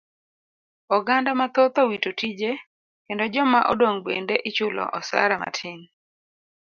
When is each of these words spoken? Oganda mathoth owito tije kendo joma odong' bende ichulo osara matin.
Oganda 0.95 1.31
mathoth 1.39 1.75
owito 1.83 2.09
tije 2.19 2.51
kendo 3.05 3.25
joma 3.33 3.59
odong' 3.71 4.01
bende 4.05 4.35
ichulo 4.49 4.83
osara 4.99 5.35
matin. 5.43 5.79